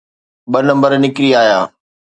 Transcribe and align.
ٻه 0.51 0.59
نمبر 0.67 0.91
نڪري 1.03 1.29
آيا. 1.41 1.59